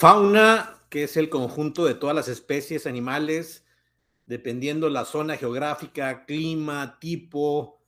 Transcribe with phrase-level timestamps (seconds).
[0.00, 3.66] Fauna, que es el conjunto de todas las especies animales,
[4.24, 7.82] dependiendo la zona geográfica, clima, tipo,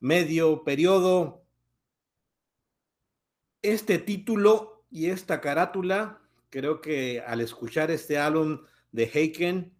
[0.00, 1.44] medio, periodo.
[3.60, 9.74] Este título y esta carátula, creo que al escuchar este álbum de Heiken,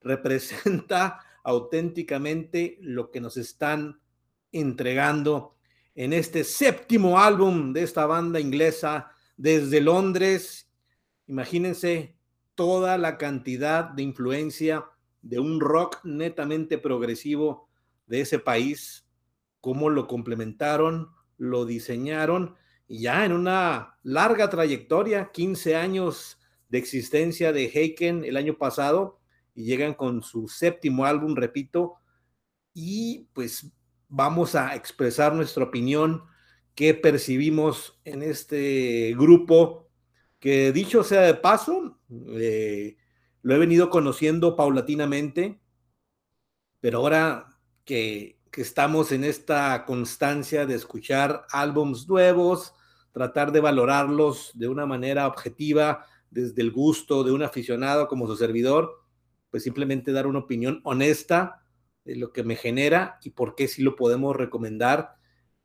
[0.00, 4.00] representa auténticamente lo que nos están
[4.50, 5.56] entregando
[5.94, 10.67] en este séptimo álbum de esta banda inglesa desde Londres.
[11.28, 12.16] Imagínense
[12.54, 14.86] toda la cantidad de influencia
[15.22, 17.68] de un rock netamente progresivo
[18.06, 19.06] de ese país,
[19.60, 22.56] cómo lo complementaron, lo diseñaron
[22.88, 26.40] y ya en una larga trayectoria, 15 años
[26.70, 29.20] de existencia de Heiken el año pasado
[29.54, 31.96] y llegan con su séptimo álbum, repito,
[32.72, 33.70] y pues
[34.08, 36.24] vamos a expresar nuestra opinión,
[36.74, 39.87] qué percibimos en este grupo,
[40.38, 42.96] que dicho sea de paso, eh,
[43.42, 45.60] lo he venido conociendo paulatinamente,
[46.80, 47.48] pero ahora
[47.84, 52.74] que, estamos en esta constancia de escuchar álbums nuevos,
[53.12, 58.36] tratar de valorarlos de una manera objetiva, desde el gusto de un aficionado como su
[58.36, 59.04] servidor,
[59.50, 61.62] pues simplemente dar una opinión honesta
[62.04, 65.14] de lo que me genera y por qué sí lo podemos recomendar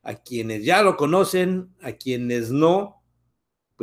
[0.03, 3.03] a quienes ya lo conocen, a quienes no,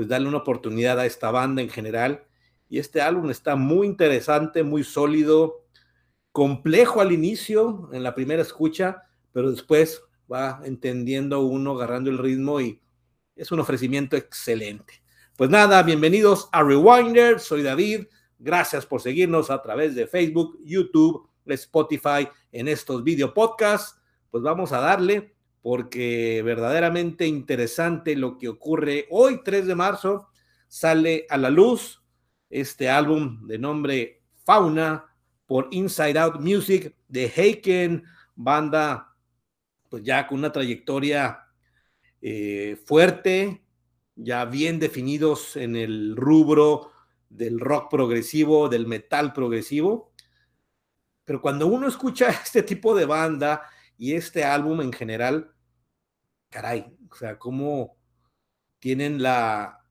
[0.00, 2.24] pues darle una oportunidad a esta banda en general.
[2.70, 5.66] Y este álbum está muy interesante, muy sólido,
[6.32, 10.00] complejo al inicio, en la primera escucha, pero después
[10.32, 12.80] va entendiendo uno, agarrando el ritmo y
[13.36, 15.02] es un ofrecimiento excelente.
[15.36, 18.06] Pues nada, bienvenidos a Rewinder, soy David,
[18.38, 24.72] gracias por seguirnos a través de Facebook, YouTube, Spotify en estos video podcasts, pues vamos
[24.72, 29.06] a darle porque verdaderamente interesante lo que ocurre.
[29.10, 30.28] Hoy, 3 de marzo,
[30.68, 32.02] sale a la luz
[32.48, 35.04] este álbum de nombre Fauna
[35.46, 38.04] por Inside Out Music de Heiken,
[38.34, 39.14] banda
[39.88, 41.40] pues ya con una trayectoria
[42.22, 43.64] eh, fuerte,
[44.14, 46.92] ya bien definidos en el rubro
[47.28, 50.12] del rock progresivo, del metal progresivo,
[51.24, 53.62] pero cuando uno escucha este tipo de banda
[54.00, 55.52] y este álbum en general,
[56.48, 57.98] caray, o sea, cómo
[58.78, 59.84] tienen la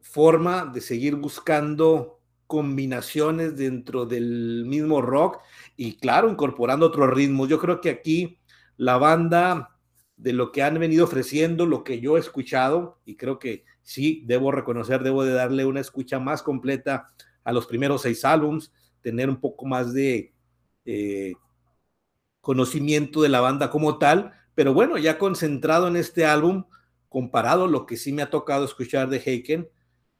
[0.00, 5.40] forma de seguir buscando combinaciones dentro del mismo rock
[5.76, 7.48] y claro, incorporando otros ritmos.
[7.48, 8.38] Yo creo que aquí
[8.76, 9.76] la banda
[10.16, 14.22] de lo que han venido ofreciendo, lo que yo he escuchado, y creo que sí,
[14.26, 17.08] debo reconocer, debo de darle una escucha más completa
[17.42, 20.32] a los primeros seis álbums, tener un poco más de
[20.84, 21.34] eh,
[22.40, 26.64] conocimiento de la banda como tal, pero bueno, ya concentrado en este álbum,
[27.08, 29.68] comparado lo que sí me ha tocado escuchar de Heiken,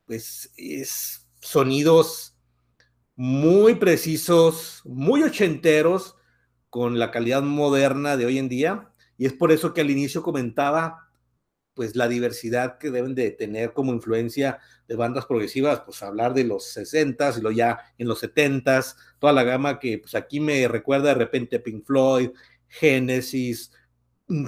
[0.05, 2.37] pues es sonidos
[3.15, 6.15] muy precisos, muy ochenteros,
[6.71, 10.23] con la calidad moderna de hoy en día, y es por eso que al inicio
[10.23, 11.08] comentaba
[11.78, 14.59] pues la diversidad que deben de tener como influencia
[14.89, 19.33] de bandas progresivas, pues hablar de los 60s y lo ya en los 70s, toda
[19.33, 22.31] la gama que pues aquí me recuerda de repente Pink Floyd,
[22.66, 23.71] Genesis,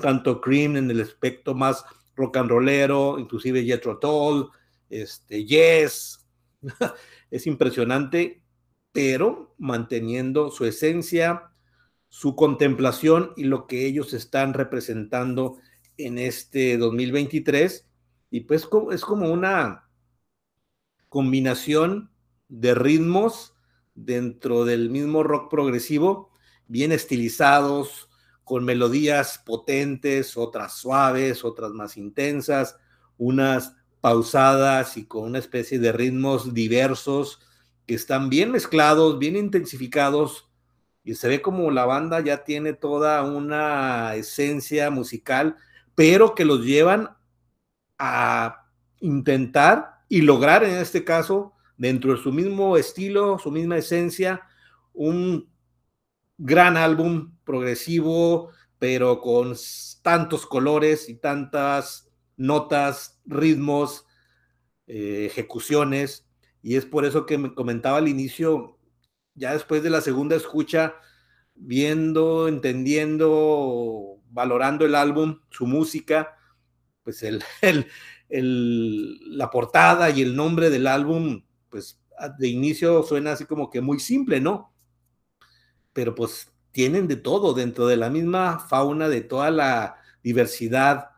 [0.02, 1.84] tanto Cream en el aspecto más
[2.16, 4.50] rock and rollero, inclusive Jethro Tull,
[4.88, 6.26] este Yes.
[7.30, 8.42] es impresionante,
[8.90, 11.52] pero manteniendo su esencia,
[12.08, 15.58] su contemplación y lo que ellos están representando
[16.06, 17.86] en este 2023
[18.30, 19.88] y pues es como una
[21.08, 22.10] combinación
[22.48, 23.54] de ritmos
[23.94, 26.30] dentro del mismo rock progresivo,
[26.68, 28.08] bien estilizados,
[28.44, 32.76] con melodías potentes, otras suaves, otras más intensas,
[33.16, 37.40] unas pausadas y con una especie de ritmos diversos
[37.86, 40.50] que están bien mezclados, bien intensificados
[41.04, 45.56] y se ve como la banda ya tiene toda una esencia musical
[46.00, 47.10] pero que los llevan
[47.98, 48.70] a
[49.00, 54.40] intentar y lograr en este caso, dentro de su mismo estilo, su misma esencia,
[54.94, 55.52] un
[56.38, 58.48] gran álbum progresivo,
[58.78, 59.54] pero con
[60.00, 64.06] tantos colores y tantas notas, ritmos,
[64.86, 66.26] eh, ejecuciones.
[66.62, 68.78] Y es por eso que me comentaba al inicio,
[69.34, 70.94] ya después de la segunda escucha,
[71.54, 76.36] viendo, entendiendo, valorando el álbum, su música,
[77.02, 77.42] pues el,
[78.28, 82.00] el, la portada y el nombre del álbum, pues
[82.38, 84.74] de inicio suena así como que muy simple, ¿no?
[85.92, 91.10] Pero pues tienen de todo dentro de la misma fauna, de toda la diversidad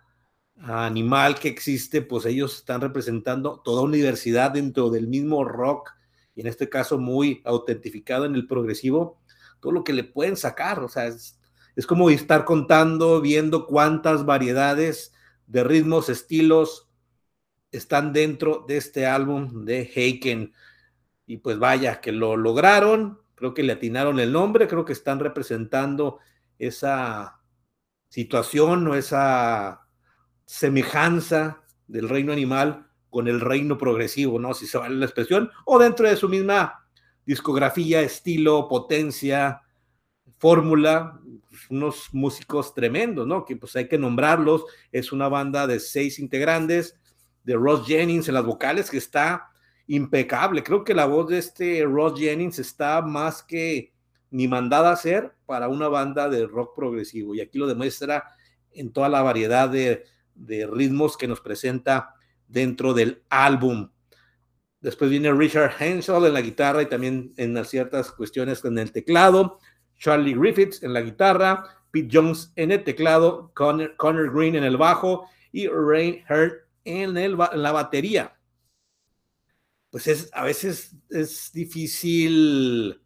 [0.57, 5.91] animal que existe, pues ellos están representando toda universidad dentro del mismo rock,
[6.35, 9.21] y en este caso muy autentificado en el progresivo,
[9.61, 11.39] todo lo que le pueden sacar, o sea, es,
[11.77, 15.15] es como estar contando, viendo cuántas variedades
[15.47, 16.89] de ritmos, estilos
[17.71, 20.53] están dentro de este álbum de Heiken.
[21.27, 25.19] Y pues vaya, que lo lograron, creo que le atinaron el nombre, creo que están
[25.19, 26.19] representando
[26.59, 27.41] esa
[28.09, 29.89] situación o esa
[30.45, 34.55] semejanza del reino animal con el reino progresivo, ¿no?
[34.55, 36.87] Si se vale la expresión, o dentro de su misma
[37.25, 39.63] discografía, estilo, potencia,
[40.39, 41.21] fórmula,
[41.71, 43.45] unos músicos tremendos, ¿no?
[43.45, 44.65] Que pues hay que nombrarlos.
[44.91, 46.99] Es una banda de seis integrantes,
[47.45, 49.51] de Ross Jennings en las vocales, que está
[49.87, 50.63] impecable.
[50.63, 53.93] Creo que la voz de este Ross Jennings está más que
[54.31, 57.35] ni mandada a hacer para una banda de rock progresivo.
[57.35, 58.25] Y aquí lo demuestra
[58.73, 60.05] en toda la variedad de,
[60.35, 62.15] de ritmos que nos presenta
[62.49, 63.91] dentro del álbum.
[64.81, 69.59] Después viene Richard Henshaw en la guitarra y también en ciertas cuestiones en el teclado.
[70.03, 75.29] Charlie Griffiths en la guitarra, Pete Jones en el teclado, Connor, Green en el bajo
[75.53, 76.55] y Rain Hurt
[76.85, 78.37] en, en la batería.
[79.91, 83.01] Pues es, a veces es difícil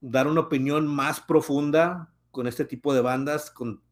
[0.00, 3.82] dar una opinión más profunda con este tipo de bandas, con,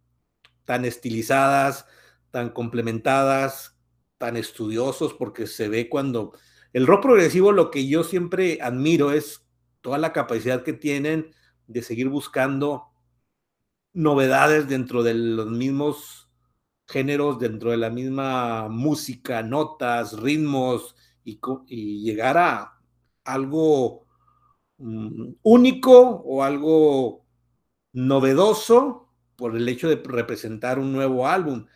[0.64, 1.86] tan estilizadas,
[2.30, 3.78] tan complementadas,
[4.16, 6.32] tan estudiosos, porque se ve cuando
[6.72, 9.46] el rock progresivo lo que yo siempre admiro es
[9.82, 11.34] toda la capacidad que tienen
[11.66, 12.90] de seguir buscando
[13.92, 16.28] novedades dentro de los mismos
[16.86, 21.40] géneros, dentro de la misma música, notas, ritmos y,
[22.02, 22.78] llegar a
[23.24, 24.06] algo
[24.78, 27.24] mm, único o algo
[27.92, 31.66] novedoso por el hecho de representar un nuevo álbum.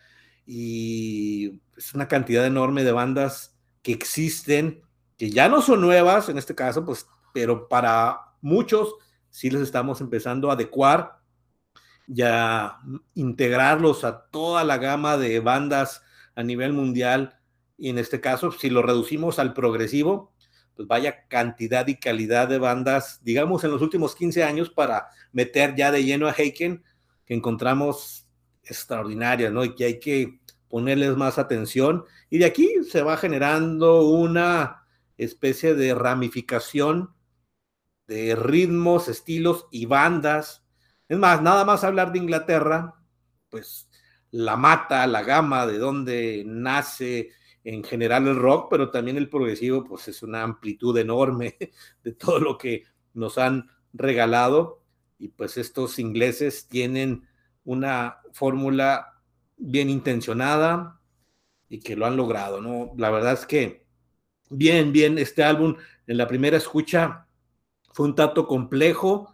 [0.45, 4.81] Y es una cantidad enorme de bandas que existen,
[5.17, 8.95] que ya no son nuevas en este caso, pues, pero para muchos
[9.29, 11.19] sí les estamos empezando a adecuar
[12.07, 12.77] y a
[13.13, 16.01] integrarlos a toda la gama de bandas
[16.35, 17.39] a nivel mundial.
[17.77, 20.33] Y en este caso, si lo reducimos al progresivo,
[20.75, 25.75] pues vaya cantidad y calidad de bandas, digamos, en los últimos 15 años para meter
[25.75, 26.83] ya de lleno a Heiken,
[27.25, 28.27] que encontramos
[28.63, 29.63] extraordinarias, ¿no?
[29.63, 32.05] Y que hay que ponerles más atención.
[32.29, 34.85] Y de aquí se va generando una
[35.17, 37.13] especie de ramificación
[38.09, 40.65] de ritmos, estilos y bandas.
[41.07, 42.95] Es más, nada más hablar de Inglaterra,
[43.49, 43.87] pues
[44.31, 47.29] la mata, la gama de donde nace
[47.63, 51.57] en general el rock, pero también el progresivo, pues es una amplitud enorme
[52.03, 52.83] de todo lo que
[53.13, 54.81] nos han regalado.
[55.19, 57.27] Y pues estos ingleses tienen
[57.63, 59.21] una fórmula
[59.55, 60.99] bien intencionada
[61.67, 62.91] y que lo han logrado, ¿no?
[62.97, 63.85] La verdad es que
[64.49, 65.75] bien, bien, este álbum
[66.07, 67.27] en la primera escucha
[67.91, 69.33] fue un tanto complejo,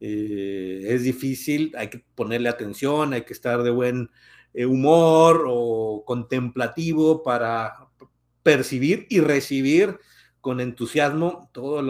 [0.00, 4.10] eh, es difícil, hay que ponerle atención, hay que estar de buen
[4.52, 7.88] eh, humor o contemplativo para
[8.42, 9.98] percibir y recibir
[10.40, 11.82] con entusiasmo toda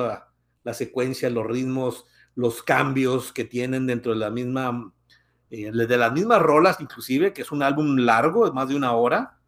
[0.64, 4.92] la, secuencia, los ritmos, los cambios que tienen dentro de la misma,
[5.50, 8.92] eh, de las mismas rolas, inclusive, que es un álbum largo, de más de una
[8.92, 9.38] hora,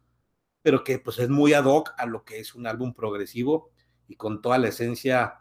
[0.61, 3.71] pero que pues es muy ad hoc a lo que es un álbum progresivo
[4.07, 5.38] y con toda la esencia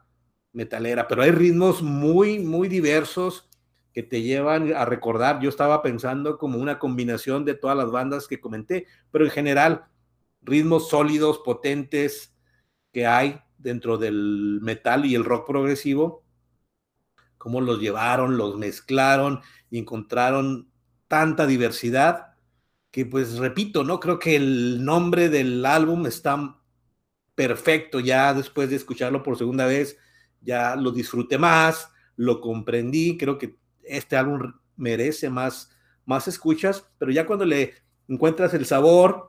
[0.59, 3.49] metalera, pero hay ritmos muy, muy diversos
[3.93, 5.41] que te llevan a recordar.
[5.41, 9.85] Yo estaba pensando como una combinación de todas las bandas que comenté, pero en general,
[10.43, 12.35] ritmos sólidos, potentes
[12.93, 16.25] que hay dentro del metal y el rock progresivo,
[17.39, 20.73] cómo los llevaron, los mezclaron y encontraron
[21.07, 22.35] tanta diversidad
[22.91, 24.01] que pues repito, ¿no?
[24.01, 26.59] Creo que el nombre del álbum está
[27.37, 29.97] perfecto ya después de escucharlo por segunda vez
[30.49, 35.71] ya lo disfruté más, lo comprendí, creo que este álbum merece más,
[36.07, 37.75] más escuchas, pero ya cuando le
[38.09, 39.29] encuentras el sabor,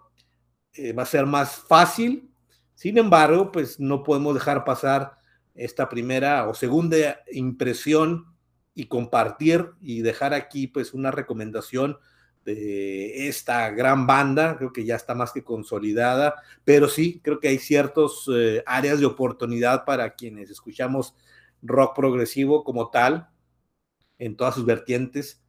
[0.72, 2.32] eh, va a ser más fácil.
[2.74, 5.18] Sin embargo, pues no podemos dejar pasar
[5.56, 8.34] esta primera o segunda impresión
[8.74, 11.98] y compartir y dejar aquí pues una recomendación
[13.28, 17.60] esta gran banda, creo que ya está más que consolidada, pero sí, creo que hay
[17.60, 21.16] ciertas eh, áreas de oportunidad para quienes escuchamos
[21.62, 23.30] rock progresivo como tal,
[24.18, 25.44] en todas sus vertientes,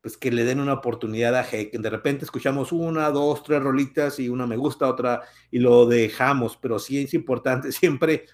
[0.00, 4.18] pues que le den una oportunidad a que De repente escuchamos una, dos, tres rolitas
[4.18, 8.26] y una me gusta, otra y lo dejamos, pero sí es importante siempre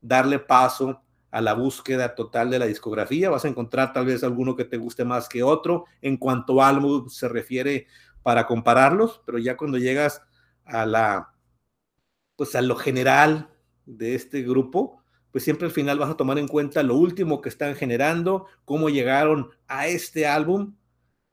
[0.00, 1.03] darle paso
[1.34, 3.28] a la búsqueda total de la discografía.
[3.28, 5.84] Vas a encontrar tal vez alguno que te guste más que otro.
[6.00, 7.86] En cuanto a álbum se refiere,
[8.24, 10.22] para compararlos, pero ya cuando llegas
[10.64, 11.34] a la,
[12.36, 13.50] pues a lo general
[13.84, 17.50] de este grupo, pues siempre al final vas a tomar en cuenta lo último que
[17.50, 20.74] están generando, cómo llegaron a este álbum.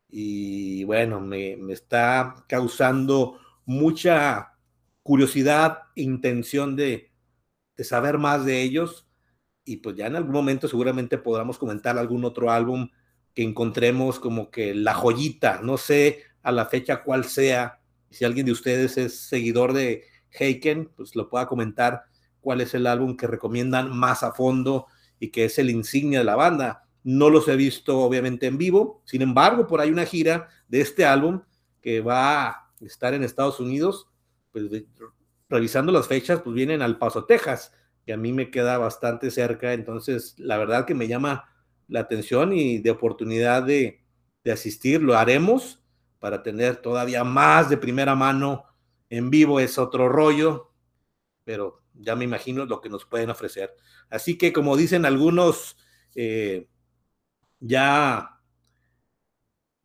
[0.09, 4.57] Y bueno, me, me está causando mucha
[5.01, 7.13] curiosidad intención de,
[7.77, 9.07] de saber más de ellos.
[9.63, 12.89] Y pues ya en algún momento seguramente podamos comentar algún otro álbum
[13.33, 18.45] que encontremos como que la joyita, no sé a la fecha cuál sea, si alguien
[18.45, 22.03] de ustedes es seguidor de Heiken, pues lo pueda comentar
[22.41, 24.87] cuál es el álbum que recomiendan más a fondo
[25.19, 26.83] y que es el insignia de la banda.
[27.03, 31.05] No los he visto obviamente en vivo, sin embargo, por ahí una gira de este
[31.05, 31.41] álbum
[31.81, 34.07] que va a estar en Estados Unidos,
[34.51, 34.65] pues
[35.49, 37.73] revisando las fechas, pues vienen al Paso, Texas,
[38.11, 41.49] a mí me queda bastante cerca, entonces la verdad que me llama
[41.87, 44.01] la atención y de oportunidad de,
[44.43, 45.83] de asistir, lo haremos
[46.19, 48.65] para tener todavía más de primera mano
[49.09, 50.71] en vivo, es otro rollo,
[51.43, 53.75] pero ya me imagino lo que nos pueden ofrecer.
[54.09, 55.77] Así que como dicen algunos
[56.15, 56.67] eh,
[57.59, 58.39] ya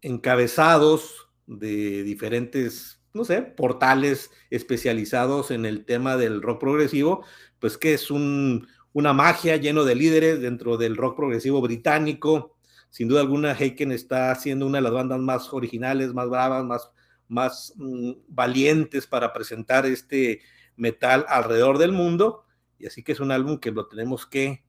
[0.00, 7.24] encabezados de diferentes, no sé, portales especializados en el tema del rock progresivo,
[7.58, 12.56] pues que es un, una magia lleno de líderes dentro del rock progresivo británico.
[12.90, 16.90] Sin duda alguna, Heiken está siendo una de las bandas más originales, más bravas, más,
[17.28, 20.40] más mm, valientes para presentar este
[20.76, 22.44] metal alrededor del mundo.
[22.78, 24.64] Y así que es un álbum que lo tenemos que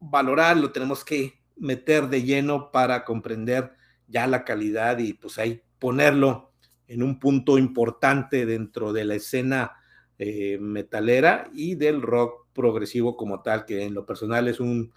[0.00, 3.72] valorar, lo tenemos que meter de lleno para comprender
[4.08, 6.51] ya la calidad y pues ahí ponerlo
[6.92, 9.72] en un punto importante dentro de la escena
[10.18, 14.92] eh, metalera y del rock progresivo como tal, que en lo personal es un,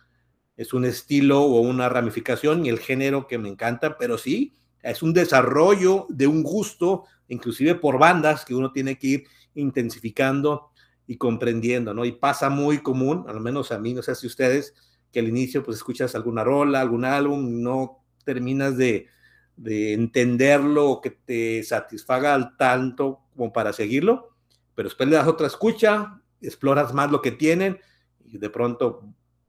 [0.58, 5.02] es un estilo o una ramificación y el género que me encanta, pero sí, es
[5.04, 9.24] un desarrollo de un gusto, inclusive por bandas que uno tiene que ir
[9.54, 10.72] intensificando
[11.08, 12.04] y comprendiendo, ¿no?
[12.04, 14.74] Y pasa muy común, al menos a mí, no sé si ustedes,
[15.14, 19.08] que al inicio pues escuchas alguna rola, algún álbum, no terminas de,
[19.58, 24.36] de entenderlo que te satisfaga al tanto como para seguirlo,
[24.76, 27.80] pero después le das otra escucha, exploras más lo que tienen
[28.26, 29.04] y de pronto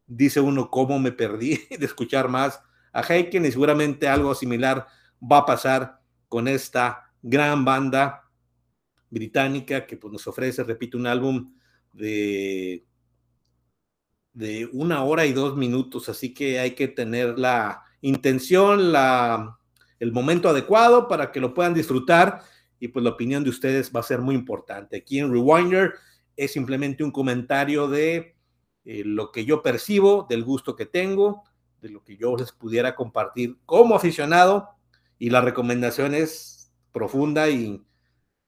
[0.06, 2.60] dice uno cómo me perdí de escuchar más
[2.92, 4.86] a Heiken y seguramente algo similar
[5.20, 8.30] va a pasar con esta gran banda
[9.10, 11.52] británica que pues, nos ofrece, repito, un álbum
[11.92, 12.86] de,
[14.32, 19.58] de una hora y dos minutos, así que hay que tener la intención, la,
[19.98, 22.42] el momento adecuado para que lo puedan disfrutar
[22.78, 24.98] y pues la opinión de ustedes va a ser muy importante.
[24.98, 25.94] Aquí en Rewinder
[26.36, 28.36] es simplemente un comentario de
[28.84, 31.44] eh, lo que yo percibo, del gusto que tengo,
[31.80, 34.70] de lo que yo les pudiera compartir como aficionado
[35.18, 37.82] y la recomendación es profunda y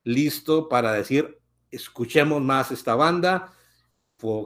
[0.04, 1.38] listo para decir,
[1.70, 3.52] escuchemos más esta banda,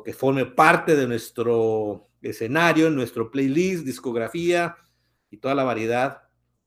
[0.05, 4.77] que forme parte de nuestro escenario, nuestro playlist, discografía
[5.31, 6.22] y toda la variedad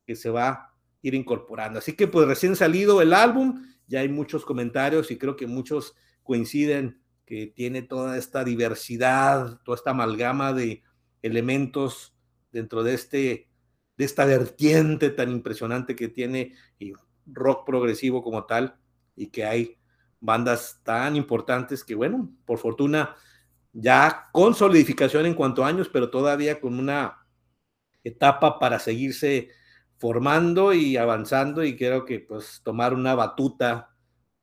[0.05, 1.79] que se va a ir incorporando.
[1.79, 5.95] Así que pues recién salido el álbum, ya hay muchos comentarios y creo que muchos
[6.23, 10.83] coinciden que tiene toda esta diversidad, toda esta amalgama de
[11.21, 12.15] elementos
[12.51, 13.49] dentro de, este,
[13.97, 16.93] de esta vertiente tan impresionante que tiene y
[17.25, 18.77] rock progresivo como tal,
[19.15, 19.77] y que hay
[20.19, 23.15] bandas tan importantes que, bueno, por fortuna,
[23.73, 27.25] ya con solidificación en cuanto a años, pero todavía con una
[28.03, 29.49] etapa para seguirse
[29.97, 33.95] formando y avanzando y creo que pues tomar una batuta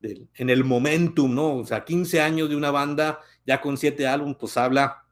[0.02, 1.56] en el momentum, ¿no?
[1.56, 5.04] O sea, 15 años de una banda, ya con siete álbumes, pues habla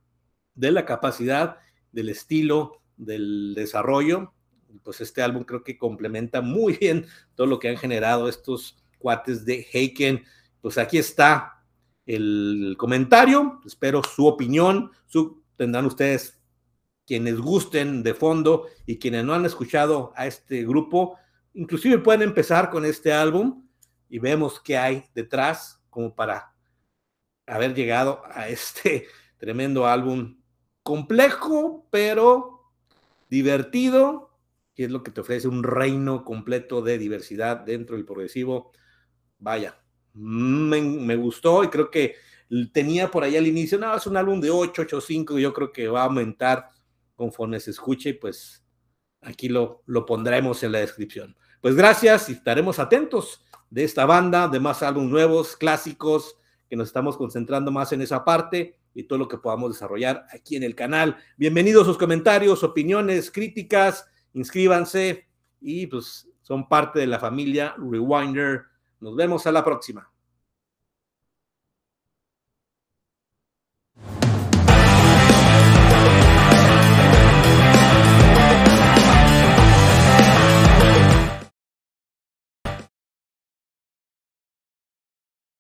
[0.55, 1.59] de la capacidad,
[1.93, 4.35] del estilo, del desarrollo.
[4.83, 9.45] Pues este álbum creo que complementa muy bien todo lo que han generado estos cuates
[9.45, 10.25] de Heiken.
[10.61, 11.65] Pues aquí está
[12.07, 16.40] el comentario, espero su opinión, su, tendrán ustedes
[17.11, 21.19] quienes gusten de fondo y quienes no han escuchado a este grupo,
[21.55, 23.67] inclusive pueden empezar con este álbum
[24.09, 26.55] y vemos qué hay detrás como para
[27.49, 30.41] haber llegado a este tremendo álbum
[30.85, 32.71] complejo, pero
[33.29, 34.39] divertido,
[34.73, 38.71] que es lo que te ofrece un reino completo de diversidad dentro del progresivo.
[39.41, 42.15] Vaya, me, me gustó y creo que
[42.73, 45.73] tenía por ahí al inicio, no, es un álbum de 8, 8, 5, yo creo
[45.73, 46.69] que va a aumentar
[47.21, 48.65] conforme se escuche pues
[49.21, 51.37] aquí lo, lo pondremos en la descripción.
[51.61, 56.89] Pues gracias y estaremos atentos de esta banda, de más álbumes nuevos, clásicos, que nos
[56.89, 60.75] estamos concentrando más en esa parte y todo lo que podamos desarrollar aquí en el
[60.75, 61.19] canal.
[61.37, 65.29] Bienvenidos sus comentarios, opiniones, críticas, inscríbanse
[65.61, 68.63] y pues son parte de la familia Rewinder.
[68.99, 70.11] Nos vemos a la próxima.